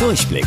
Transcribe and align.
Durchblick. 0.00 0.46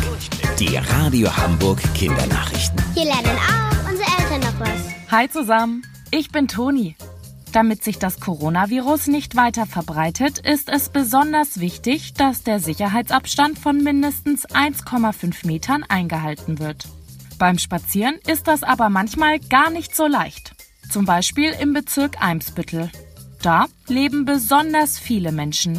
Die 0.58 0.76
Radio 0.76 1.34
Hamburg 1.36 1.80
Kindernachrichten. 1.94 2.76
Hier 2.92 3.04
lernen 3.04 3.38
auch 3.38 3.88
unsere 3.88 4.10
Eltern 4.18 4.40
noch 4.40 4.58
was. 4.58 5.12
Hi 5.12 5.30
zusammen, 5.30 5.86
ich 6.10 6.32
bin 6.32 6.48
Toni. 6.48 6.96
Damit 7.52 7.84
sich 7.84 8.00
das 8.00 8.18
Coronavirus 8.18 9.06
nicht 9.06 9.36
weiter 9.36 9.66
verbreitet, 9.66 10.40
ist 10.40 10.68
es 10.68 10.88
besonders 10.88 11.60
wichtig, 11.60 12.14
dass 12.14 12.42
der 12.42 12.58
Sicherheitsabstand 12.58 13.56
von 13.56 13.76
mindestens 13.76 14.44
1,5 14.44 15.46
Metern 15.46 15.84
eingehalten 15.84 16.58
wird. 16.58 16.88
Beim 17.38 17.58
Spazieren 17.58 18.16
ist 18.26 18.48
das 18.48 18.64
aber 18.64 18.88
manchmal 18.88 19.38
gar 19.38 19.70
nicht 19.70 19.94
so 19.94 20.08
leicht. 20.08 20.56
Zum 20.90 21.04
Beispiel 21.04 21.54
im 21.60 21.72
Bezirk 21.74 22.20
Eimsbüttel. 22.20 22.90
Da 23.40 23.66
leben 23.86 24.24
besonders 24.24 24.98
viele 24.98 25.30
Menschen. 25.30 25.78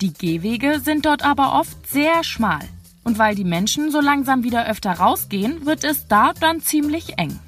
Die 0.00 0.14
Gehwege 0.14 0.80
sind 0.80 1.04
dort 1.04 1.22
aber 1.22 1.60
oft 1.60 1.86
sehr 1.86 2.24
schmal. 2.24 2.60
Und 3.04 3.18
weil 3.18 3.34
die 3.34 3.44
Menschen 3.44 3.90
so 3.90 4.00
langsam 4.00 4.44
wieder 4.44 4.66
öfter 4.66 4.92
rausgehen, 4.92 5.66
wird 5.66 5.84
es 5.84 6.06
da 6.06 6.32
dann 6.38 6.60
ziemlich 6.60 7.18
eng. 7.18 7.38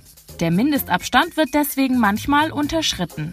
Der 0.41 0.51
Mindestabstand 0.51 1.37
wird 1.37 1.55
deswegen 1.55 1.99
manchmal 1.99 2.51
unterschritten. 2.51 3.33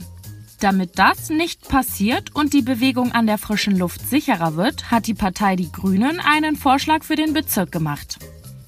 Damit 0.59 0.99
das 0.99 1.31
nicht 1.31 1.67
passiert 1.67 2.35
und 2.35 2.53
die 2.53 2.61
Bewegung 2.61 3.11
an 3.13 3.25
der 3.25 3.39
frischen 3.39 3.75
Luft 3.75 4.07
sicherer 4.07 4.55
wird, 4.55 4.91
hat 4.91 5.07
die 5.07 5.15
Partei 5.15 5.55
Die 5.55 5.71
Grünen 5.71 6.19
einen 6.19 6.55
Vorschlag 6.55 7.03
für 7.03 7.15
den 7.15 7.33
Bezirk 7.33 7.71
gemacht. 7.71 8.19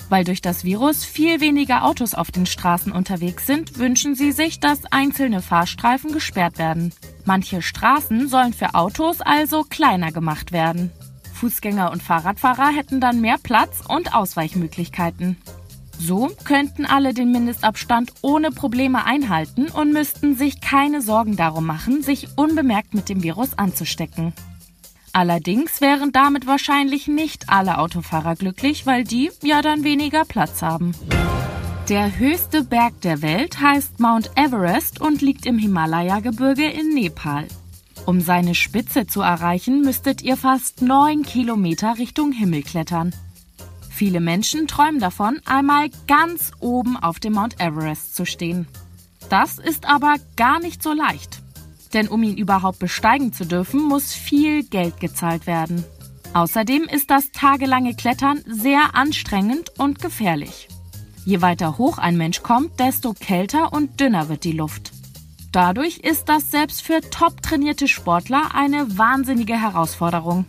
Weil 0.10 0.24
durch 0.24 0.42
das 0.42 0.64
Virus 0.64 1.06
viel 1.06 1.40
weniger 1.40 1.86
Autos 1.86 2.16
auf 2.16 2.32
den 2.32 2.48
Straßen 2.48 2.92
unterwegs 2.92 3.46
sind, 3.46 3.78
wünschen 3.78 4.16
sie 4.16 4.32
sich, 4.32 4.60
dass 4.60 4.86
einzelne 4.92 5.44
Fahrstreifen 5.44 6.12
gesperrt 6.12 6.58
werden. 6.58 6.94
Manche 7.26 7.62
Straßen 7.62 8.28
sollen 8.28 8.54
für 8.54 8.74
Autos 8.74 9.22
also 9.22 9.64
kleiner 9.64 10.12
gemacht 10.12 10.52
werden. 10.52 10.92
Fußgänger 11.44 11.92
und 11.92 12.02
Fahrradfahrer 12.02 12.70
hätten 12.70 13.02
dann 13.02 13.20
mehr 13.20 13.36
Platz 13.38 13.82
und 13.86 14.16
Ausweichmöglichkeiten. 14.16 15.36
So 16.00 16.32
könnten 16.46 16.86
alle 16.86 17.14
den 17.14 17.34
Mindestabstand 17.34 18.14
ohne 18.22 18.50
Probleme 18.50 19.04
einhalten 19.04 19.68
und 19.68 19.92
müssten 19.92 20.38
sich 20.38 20.62
keine 20.62 21.02
Sorgen 21.02 21.36
darum 21.36 21.66
machen, 21.66 22.02
sich 22.02 22.30
unbemerkt 22.38 22.94
mit 22.94 23.10
dem 23.10 23.24
Virus 23.24 23.58
anzustecken. 23.58 24.32
Allerdings 25.12 25.82
wären 25.82 26.14
damit 26.14 26.48
wahrscheinlich 26.48 27.10
nicht 27.10 27.50
alle 27.50 27.78
Autofahrer 27.78 28.38
glücklich, 28.38 28.86
weil 28.86 29.04
die 29.04 29.30
ja 29.44 29.62
dann 29.62 29.84
weniger 29.84 30.24
Platz 30.24 30.62
haben. 30.62 30.94
Der 31.90 32.18
höchste 32.20 32.64
Berg 32.64 33.02
der 33.02 33.22
Welt 33.22 33.60
heißt 33.60 34.00
Mount 34.00 34.32
Everest 34.38 35.02
und 35.02 35.22
liegt 35.22 35.46
im 35.46 35.58
Himalaya-Gebirge 35.58 36.70
in 36.70 36.94
Nepal. 36.94 37.48
Um 38.06 38.20
seine 38.20 38.54
Spitze 38.54 39.08
zu 39.08 39.22
erreichen, 39.22 39.82
müsstet 39.82 40.22
ihr 40.22 40.36
fast 40.36 40.82
neun 40.82 41.24
Kilometer 41.24 41.98
Richtung 41.98 42.34
Himmel 42.34 42.64
klettern. 42.64 43.16
Viele 43.90 44.20
Menschen 44.20 44.68
träumen 44.68 45.00
davon, 45.00 45.40
einmal 45.46 45.90
ganz 46.08 46.52
oben 46.60 46.98
auf 46.98 47.20
dem 47.20 47.34
Mount 47.34 47.62
Everest 47.62 48.16
zu 48.16 48.26
stehen. 48.26 48.68
Das 49.30 49.58
ist 49.58 49.88
aber 49.88 50.16
gar 50.36 50.60
nicht 50.60 50.84
so 50.84 50.92
leicht. 50.92 51.42
Denn 51.94 52.08
um 52.08 52.24
ihn 52.24 52.36
überhaupt 52.36 52.80
besteigen 52.80 53.32
zu 53.32 53.46
dürfen, 53.46 53.82
muss 53.82 54.14
viel 54.14 54.64
Geld 54.64 55.00
gezahlt 55.00 55.48
werden. 55.48 55.86
Außerdem 56.34 56.84
ist 56.84 57.10
das 57.10 57.32
tagelange 57.32 57.96
Klettern 57.96 58.42
sehr 58.48 58.96
anstrengend 58.96 59.80
und 59.80 60.02
gefährlich. 60.02 60.68
Je 61.24 61.42
weiter 61.42 61.78
hoch 61.78 62.00
ein 62.00 62.18
Mensch 62.18 62.42
kommt, 62.42 62.80
desto 62.80 63.14
kälter 63.14 63.72
und 63.72 64.00
dünner 64.00 64.28
wird 64.28 64.44
die 64.44 64.52
Luft. 64.52 64.93
Dadurch 65.54 66.00
ist 66.00 66.30
das 66.30 66.50
selbst 66.50 66.82
für 66.82 67.00
top 67.12 67.44
trainierte 67.44 67.88
Sportler 67.88 68.56
eine 68.56 68.98
wahnsinnige 68.98 69.54
Herausforderung. 69.54 70.46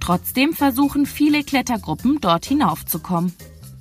Trotzdem 0.00 0.54
versuchen 0.54 1.04
viele 1.04 1.44
Klettergruppen 1.44 2.22
dort 2.22 2.46
hinaufzukommen. 2.46 3.34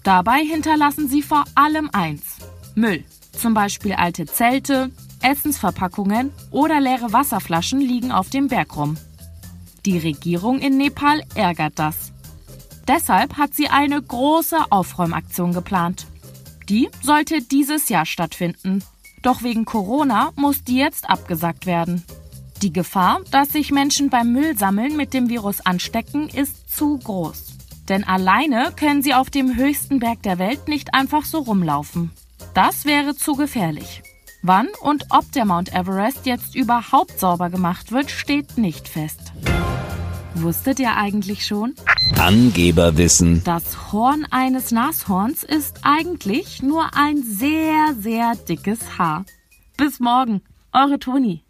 Dabei 0.04 0.40
hinterlassen 0.40 1.08
sie 1.08 1.22
vor 1.22 1.46
allem 1.56 1.90
eins: 1.94 2.24
Müll. 2.76 3.06
Zum 3.32 3.54
Beispiel 3.54 3.94
alte 3.94 4.26
Zelte, 4.26 4.92
Essensverpackungen 5.22 6.34
oder 6.52 6.82
leere 6.82 7.14
Wasserflaschen 7.14 7.80
liegen 7.80 8.12
auf 8.12 8.30
dem 8.30 8.50
Berg 8.50 8.76
rum. 8.76 8.98
Die 9.86 9.98
Regierung 9.98 10.60
in 10.60 10.76
Nepal 10.78 11.24
ärgert 11.36 11.80
das. 11.80 12.12
Deshalb 12.86 13.38
hat 13.38 13.54
sie 13.54 13.70
eine 13.70 14.02
große 14.02 14.58
Aufräumaktion 14.72 15.54
geplant. 15.54 16.06
Die 16.68 16.90
sollte 17.02 17.42
dieses 17.42 17.88
Jahr 17.88 18.06
stattfinden. 18.06 18.84
Doch 19.22 19.44
wegen 19.44 19.66
Corona 19.66 20.32
muss 20.36 20.64
die 20.64 20.78
jetzt 20.78 21.10
abgesagt 21.10 21.66
werden. 21.66 22.04
Die 22.62 22.74
Gefahr, 22.74 23.22
dass 23.32 23.50
sich 23.50 23.72
Menschen 23.72 24.10
beim 24.10 24.32
Müllsammeln 24.34 24.98
mit 24.98 25.14
dem 25.14 25.30
Virus 25.30 25.62
anstecken, 25.62 26.28
ist 26.30 26.70
zu 26.76 26.98
groß. 26.98 27.58
Denn 27.88 28.04
alleine 28.04 28.72
können 28.76 29.02
sie 29.02 29.14
auf 29.14 29.30
dem 29.30 29.56
höchsten 29.56 30.00
Berg 30.00 30.22
der 30.24 30.40
Welt 30.40 30.68
nicht 30.68 30.94
einfach 30.94 31.26
so 31.26 31.40
rumlaufen. 31.40 32.12
Das 32.54 32.86
wäre 32.86 33.16
zu 33.16 33.34
gefährlich. 33.36 34.04
Wann 34.42 34.68
und 34.82 35.08
ob 35.10 35.30
der 35.34 35.46
Mount 35.46 35.74
Everest 35.74 36.26
jetzt 36.26 36.56
überhaupt 36.56 37.20
sauber 37.20 37.50
gemacht 37.50 37.92
wird, 37.92 38.10
steht 38.12 38.58
nicht 38.58 38.88
fest. 38.88 39.34
Wusstet 40.36 40.80
ihr 40.80 40.96
eigentlich 40.96 41.46
schon? 41.46 41.76
Angeberwissen. 42.18 43.44
Das 43.44 43.92
Horn 43.92 44.26
eines 44.30 44.72
Nashorns 44.72 45.44
ist 45.44 45.80
eigentlich 45.84 46.62
nur 46.62 46.90
ein 46.96 47.24
sehr, 47.24 47.94
sehr 48.00 48.36
dickes 48.36 48.98
Haar. 48.98 49.26
Bis 49.78 50.00
morgen, 50.00 50.42
eure 50.74 51.00
Toni. 51.00 51.44